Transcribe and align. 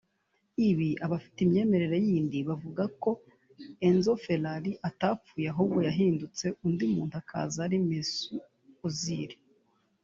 Ibi 0.69 0.89
abafite 1.05 1.37
imyemerere 1.41 1.97
yindi 2.07 2.37
bavuga 2.49 2.83
ko 3.01 3.11
Enzo 3.87 4.11
Ferrari 4.25 4.71
atapfuye 4.89 5.45
ahubwo 5.53 5.79
yahindutse 5.87 6.45
undi 6.65 6.83
umuntu 6.91 7.13
akaza 7.21 7.59
ari 7.65 7.77
Mesut 7.87 8.41
Ozil 8.85 9.31